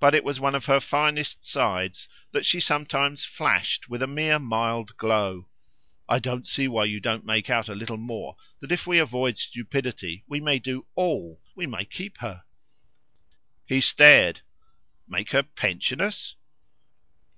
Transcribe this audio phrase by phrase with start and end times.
[0.00, 4.38] But it was one of her finest sides that she sometimes flashed with a mere
[4.38, 5.50] mild glow.
[6.08, 9.36] "I don't see why you don't make out a little more that if we avoid
[9.36, 11.42] stupidity we may do ALL.
[11.54, 12.44] We may keep her."
[13.66, 14.40] He stared.
[15.06, 16.34] "Make her pension us?"